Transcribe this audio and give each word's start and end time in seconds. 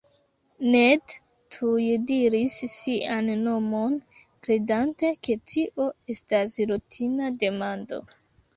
Ned 0.75 1.11
tuj 1.55 1.85
diris 2.11 2.55
sian 2.77 3.29
nomon, 3.43 3.99
kredante 4.47 5.13
ke 5.29 5.37
tio 5.55 5.93
estas 6.17 6.59
rutina 6.75 7.33
demando. 7.47 8.05